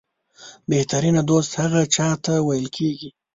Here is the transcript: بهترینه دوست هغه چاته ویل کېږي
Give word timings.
بهترینه 0.69 1.21
دوست 1.29 1.51
هغه 1.61 1.81
چاته 1.95 2.33
ویل 2.47 2.67
کېږي 2.77 3.09